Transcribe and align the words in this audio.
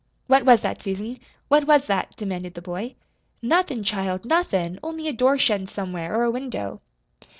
"What 0.25 0.45
was 0.45 0.61
that, 0.61 0.81
Susan? 0.81 1.19
What 1.47 1.67
was 1.67 1.85
that?" 1.85 2.15
demanded 2.15 2.55
the 2.55 2.61
boy. 2.63 2.95
"Nothin', 3.39 3.83
child, 3.83 4.25
nothin', 4.25 4.79
only 4.81 5.07
a 5.07 5.13
door 5.13 5.37
shuttin' 5.37 5.67
somewhere, 5.67 6.15
or 6.15 6.23
a 6.23 6.31
window." 6.31 6.81